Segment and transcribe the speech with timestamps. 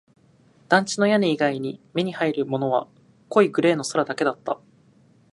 [0.67, 2.87] 団地の屋根以外に目に入るものは
[3.29, 4.57] 濃いグレーの空だけだった